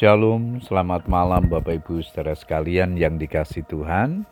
Shalom, 0.00 0.64
selamat 0.64 1.12
malam 1.12 1.44
Bapak 1.44 1.84
Ibu 1.84 2.00
saudara 2.00 2.32
sekalian 2.32 2.96
yang 2.96 3.20
dikasih 3.20 3.68
Tuhan. 3.68 4.24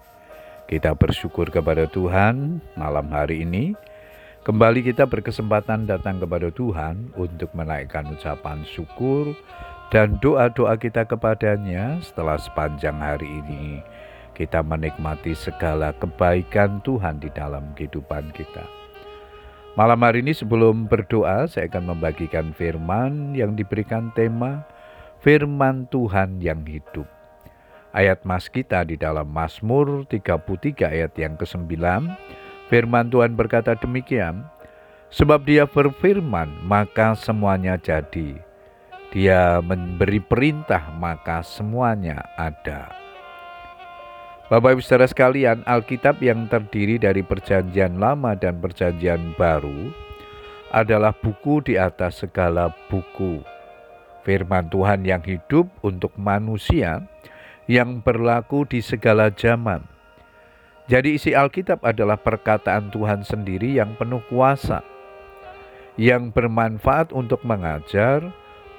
Kita 0.64 0.96
bersyukur 0.96 1.53
kepada 1.53 1.85
Tuhan 1.85 2.64
malam 2.72 3.12
hari 3.12 3.44
ini. 3.44 3.76
Kembali 4.49 4.81
kita 4.81 5.04
berkesempatan 5.04 5.85
datang 5.85 6.24
kepada 6.24 6.49
Tuhan 6.49 7.12
untuk 7.21 7.53
menaikkan 7.53 8.08
ucapan 8.08 8.65
syukur 8.65 9.37
dan 9.92 10.17
doa-doa 10.24 10.81
kita 10.81 11.04
kepadanya 11.04 12.00
setelah 12.00 12.40
sepanjang 12.40 12.96
hari 12.96 13.28
ini 13.28 13.85
kita 14.40 14.64
menikmati 14.64 15.37
segala 15.37 15.92
kebaikan 16.00 16.80
Tuhan 16.80 17.20
di 17.20 17.28
dalam 17.37 17.77
kehidupan 17.77 18.32
kita. 18.32 18.64
Malam 19.77 20.00
hari 20.00 20.24
ini 20.24 20.32
sebelum 20.32 20.88
berdoa 20.88 21.45
saya 21.45 21.69
akan 21.69 21.92
membagikan 21.92 22.56
firman 22.56 23.37
yang 23.37 23.52
diberikan 23.52 24.09
tema 24.16 24.65
firman 25.19 25.87
Tuhan 25.91 26.39
yang 26.39 26.63
hidup. 26.63 27.07
Ayat 27.91 28.23
mas 28.23 28.47
kita 28.47 28.85
di 28.87 28.95
dalam 28.95 29.27
Mazmur 29.27 30.07
33 30.07 30.87
ayat 30.87 31.13
yang 31.19 31.35
ke-9, 31.35 31.73
firman 32.71 33.07
Tuhan 33.11 33.35
berkata 33.35 33.75
demikian, 33.75 34.47
Sebab 35.09 35.49
dia 35.49 35.65
berfirman, 35.65 36.69
maka 36.69 37.17
semuanya 37.17 37.81
jadi. 37.81 38.37
Dia 39.09 39.65
memberi 39.65 40.21
perintah, 40.21 40.93
maka 41.01 41.41
semuanya 41.41 42.21
ada. 42.37 42.93
Bapak 44.53 44.77
Ibu 44.77 44.83
saudara 44.85 45.09
sekalian, 45.09 45.65
Alkitab 45.65 46.21
yang 46.21 46.45
terdiri 46.53 47.01
dari 47.01 47.25
perjanjian 47.25 47.97
lama 47.97 48.37
dan 48.37 48.61
perjanjian 48.61 49.33
baru 49.41 49.89
adalah 50.77 51.16
buku 51.16 51.65
di 51.65 51.80
atas 51.80 52.21
segala 52.21 52.69
buku 52.93 53.41
firman 54.27 54.71
Tuhan 54.71 55.05
yang 55.07 55.23
hidup 55.23 55.69
untuk 55.85 56.15
manusia 56.19 57.07
yang 57.69 58.01
berlaku 58.01 58.65
di 58.65 58.80
segala 58.80 59.29
zaman. 59.29 59.85
Jadi 60.88 61.21
isi 61.21 61.37
Alkitab 61.37 61.85
adalah 61.85 62.16
perkataan 62.16 62.88
Tuhan 62.88 63.21
sendiri 63.21 63.77
yang 63.77 63.93
penuh 64.00 64.25
kuasa, 64.33 64.80
yang 66.00 66.33
bermanfaat 66.33 67.12
untuk 67.12 67.44
mengajar, 67.44 68.25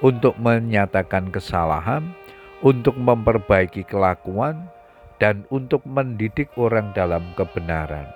untuk 0.01 0.33
menyatakan 0.41 1.29
kesalahan, 1.29 2.17
untuk 2.65 2.97
memperbaiki 2.97 3.85
kelakuan, 3.85 4.73
dan 5.21 5.45
untuk 5.53 5.85
mendidik 5.85 6.49
orang 6.57 6.89
dalam 6.97 7.21
kebenaran. 7.37 8.09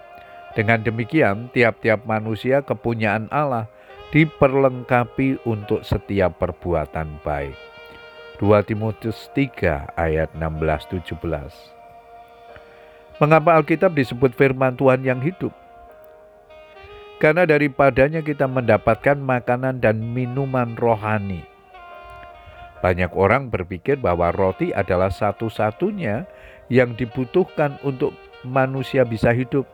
Dengan 0.57 0.81
demikian, 0.81 1.53
tiap-tiap 1.53 2.07
manusia 2.09 2.65
kepunyaan 2.65 3.29
Allah 3.29 3.69
diperlengkapi 4.13 5.41
untuk 5.49 5.81
setiap 5.81 6.37
perbuatan 6.37 7.17
baik. 7.25 7.57
2 8.37 8.69
Timotius 8.69 9.33
3 9.33 9.97
ayat 9.97 10.29
16-17 10.37 11.17
Mengapa 13.17 13.57
Alkitab 13.57 13.97
disebut 13.97 14.37
firman 14.37 14.77
Tuhan 14.77 15.01
yang 15.01 15.17
hidup? 15.17 15.49
Karena 17.17 17.49
daripadanya 17.49 18.21
kita 18.21 18.45
mendapatkan 18.45 19.17
makanan 19.17 19.81
dan 19.81 19.97
minuman 19.97 20.77
rohani. 20.77 21.41
Banyak 22.85 23.17
orang 23.17 23.49
berpikir 23.49 23.97
bahwa 23.97 24.29
roti 24.29 24.75
adalah 24.75 25.09
satu-satunya 25.09 26.29
yang 26.69 26.93
dibutuhkan 26.93 27.81
untuk 27.81 28.13
manusia 28.45 29.07
bisa 29.07 29.33
hidup. 29.33 29.65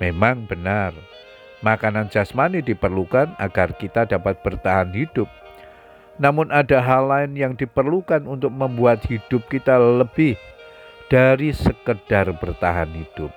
Memang 0.00 0.48
benar, 0.48 0.96
Makanan 1.64 2.12
jasmani 2.12 2.60
diperlukan 2.60 3.32
agar 3.40 3.72
kita 3.80 4.04
dapat 4.04 4.36
bertahan 4.44 4.92
hidup. 4.92 5.28
Namun 6.20 6.52
ada 6.52 6.80
hal 6.80 7.08
lain 7.08 7.32
yang 7.36 7.52
diperlukan 7.56 8.24
untuk 8.28 8.52
membuat 8.52 9.04
hidup 9.08 9.44
kita 9.48 9.76
lebih 9.76 10.36
dari 11.08 11.52
sekedar 11.56 12.32
bertahan 12.36 12.88
hidup. 12.92 13.32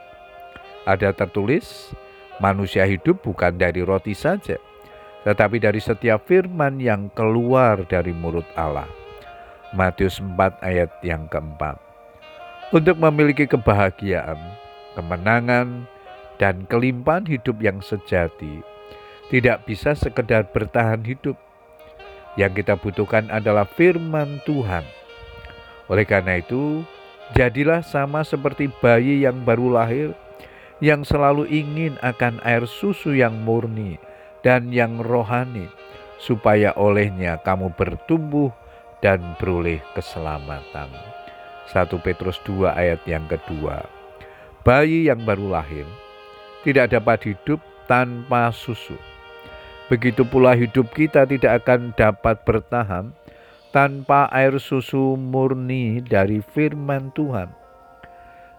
Ada 0.84 1.16
tertulis, 1.16 1.92
manusia 2.44 2.88
hidup 2.88 3.24
bukan 3.24 3.56
dari 3.56 3.84
roti 3.84 4.16
saja, 4.16 4.60
tetapi 5.28 5.60
dari 5.60 5.80
setiap 5.80 6.24
firman 6.28 6.80
yang 6.80 7.12
keluar 7.12 7.84
dari 7.88 8.16
mulut 8.16 8.48
Allah. 8.56 8.88
Matius 9.76 10.18
4 10.18 10.66
ayat 10.66 10.90
yang 11.06 11.30
keempat. 11.30 11.78
Untuk 12.74 12.98
memiliki 12.98 13.46
kebahagiaan, 13.46 14.38
kemenangan, 14.98 15.86
dan 16.40 16.64
kelimpahan 16.66 17.28
hidup 17.28 17.60
yang 17.60 17.84
sejati 17.84 18.64
tidak 19.30 19.68
bisa 19.70 19.94
sekedar 19.94 20.50
bertahan 20.50 21.06
hidup. 21.06 21.38
Yang 22.40 22.64
kita 22.64 22.80
butuhkan 22.80 23.30
adalah 23.30 23.68
firman 23.68 24.42
Tuhan. 24.48 24.82
Oleh 25.92 26.06
karena 26.08 26.42
itu, 26.42 26.82
jadilah 27.38 27.86
sama 27.86 28.26
seperti 28.26 28.72
bayi 28.82 29.28
yang 29.28 29.46
baru 29.46 29.70
lahir 29.70 30.10
yang 30.80 31.04
selalu 31.04 31.46
ingin 31.52 32.00
akan 32.00 32.40
air 32.48 32.64
susu 32.64 33.12
yang 33.12 33.36
murni 33.44 34.00
dan 34.40 34.72
yang 34.72 35.04
rohani, 35.04 35.68
supaya 36.16 36.72
olehnya 36.80 37.36
kamu 37.44 37.76
bertumbuh 37.76 38.56
dan 39.04 39.20
beroleh 39.38 39.84
keselamatan. 39.92 40.88
1 41.70 41.86
Petrus 42.02 42.40
2 42.48 42.72
ayat 42.72 43.04
yang 43.04 43.28
kedua. 43.28 43.84
Bayi 44.64 45.12
yang 45.12 45.28
baru 45.28 45.60
lahir 45.60 45.86
tidak 46.64 46.92
dapat 46.94 47.34
hidup 47.34 47.60
tanpa 47.88 48.52
susu. 48.52 48.96
Begitu 49.90 50.22
pula 50.22 50.54
hidup 50.54 50.94
kita 50.94 51.26
tidak 51.26 51.66
akan 51.66 51.92
dapat 51.98 52.38
bertahan 52.46 53.10
tanpa 53.74 54.30
air 54.30 54.58
susu 54.62 55.18
murni 55.18 56.02
dari 56.06 56.42
firman 56.42 57.10
Tuhan. 57.18 57.50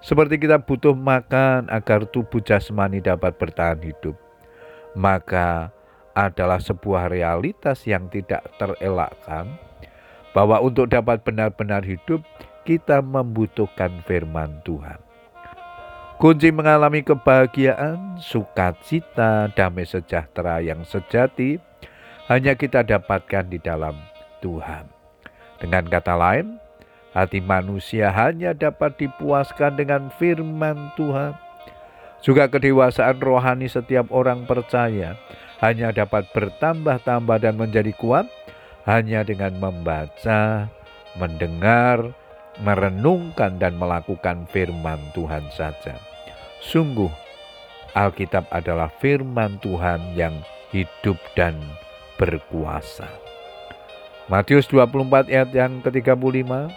Seperti 0.01 0.41
kita 0.41 0.59
butuh 0.65 0.97
makan 0.97 1.69
agar 1.69 2.09
tubuh 2.09 2.41
jasmani 2.41 3.05
dapat 3.05 3.37
bertahan 3.37 3.85
hidup, 3.85 4.17
maka 4.97 5.69
adalah 6.17 6.59
sebuah 6.59 7.13
realitas 7.13 7.85
yang 7.85 8.09
tidak 8.09 8.49
terelakkan 8.57 9.61
bahwa 10.33 10.63
untuk 10.63 10.89
dapat 10.91 11.21
benar-benar 11.23 11.83
hidup, 11.83 12.23
kita 12.65 13.03
membutuhkan 13.03 14.03
firman 14.07 14.63
Tuhan. 14.63 15.10
Kunci 16.21 16.53
mengalami 16.53 17.01
kebahagiaan, 17.01 18.21
sukacita, 18.21 19.49
damai 19.57 19.89
sejahtera 19.89 20.61
yang 20.61 20.85
sejati 20.85 21.57
hanya 22.29 22.53
kita 22.61 22.85
dapatkan 22.85 23.49
di 23.49 23.57
dalam 23.57 23.97
Tuhan. 24.45 24.85
Dengan 25.65 25.89
kata 25.89 26.21
lain, 26.21 26.61
hati 27.17 27.41
manusia 27.41 28.13
hanya 28.13 28.53
dapat 28.53 29.01
dipuaskan 29.01 29.81
dengan 29.81 30.13
firman 30.21 30.93
Tuhan. 31.01 31.33
Juga 32.21 32.53
kedewasaan 32.53 33.17
rohani 33.17 33.73
setiap 33.73 34.13
orang 34.13 34.45
percaya 34.45 35.17
hanya 35.65 35.89
dapat 35.89 36.29
bertambah-tambah 36.37 37.41
dan 37.41 37.57
menjadi 37.57 37.97
kuat 37.97 38.29
hanya 38.85 39.25
dengan 39.25 39.57
membaca, 39.57 40.69
mendengar, 41.17 42.13
merenungkan 42.61 43.57
dan 43.57 43.81
melakukan 43.81 44.45
firman 44.53 45.01
Tuhan 45.17 45.49
saja. 45.57 46.10
Sungguh, 46.61 47.09
Alkitab 47.97 48.45
adalah 48.53 48.93
firman 49.01 49.57
Tuhan 49.65 50.13
yang 50.13 50.37
hidup 50.77 51.17
dan 51.33 51.57
berkuasa. 52.21 53.09
Matius 54.29 54.69
24 54.69 55.33
ayat 55.33 55.51
yang 55.57 55.81
ke-35, 55.81 56.69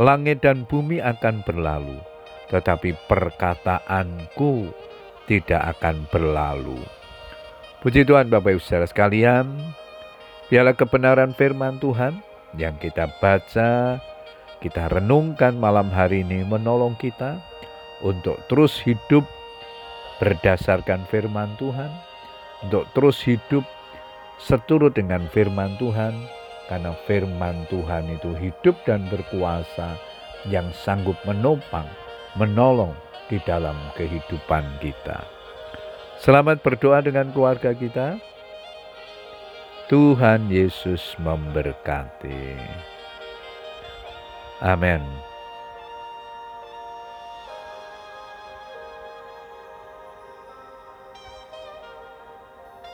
Langit 0.00 0.40
dan 0.40 0.64
bumi 0.64 1.04
akan 1.04 1.44
berlalu, 1.44 2.00
tetapi 2.48 2.96
perkataanku 3.04 4.72
tidak 5.28 5.76
akan 5.76 6.08
berlalu. 6.08 6.80
Puji 7.84 8.08
Tuhan 8.08 8.32
Bapak 8.32 8.56
Ibu 8.56 8.62
Saudara 8.64 8.88
sekalian, 8.88 9.60
biarlah 10.48 10.72
kebenaran 10.72 11.36
firman 11.36 11.76
Tuhan 11.76 12.24
yang 12.56 12.80
kita 12.80 13.12
baca, 13.20 14.00
kita 14.64 14.82
renungkan 14.88 15.60
malam 15.60 15.92
hari 15.92 16.24
ini 16.24 16.48
menolong 16.48 16.96
kita 16.96 17.49
untuk 18.00 18.40
terus 18.48 18.80
hidup 18.80 19.24
berdasarkan 20.20 21.08
firman 21.08 21.56
Tuhan, 21.56 21.88
untuk 22.64 22.84
terus 22.92 23.20
hidup 23.24 23.64
seturut 24.40 24.92
dengan 24.92 25.24
firman 25.32 25.76
Tuhan, 25.80 26.12
karena 26.68 26.92
firman 27.08 27.64
Tuhan 27.72 28.08
itu 28.12 28.30
hidup 28.36 28.76
dan 28.84 29.08
berkuasa 29.08 29.96
yang 30.48 30.68
sanggup 30.72 31.16
menopang, 31.24 31.88
menolong 32.36 32.92
di 33.28 33.40
dalam 33.44 33.76
kehidupan 33.96 34.64
kita. 34.80 35.24
Selamat 36.20 36.60
berdoa 36.60 37.00
dengan 37.00 37.32
keluarga 37.32 37.72
kita. 37.72 38.20
Tuhan 39.88 40.52
Yesus 40.52 41.16
memberkati. 41.18 42.54
Amin. 44.60 45.29